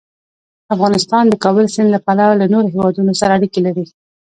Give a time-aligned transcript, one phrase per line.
[0.75, 3.85] افغانستان د د کابل سیند له پلوه له نورو هېوادونو سره اړیکې لري.